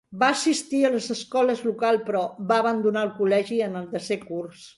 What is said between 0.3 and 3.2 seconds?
assistir a les escoles locals, però va abandonar el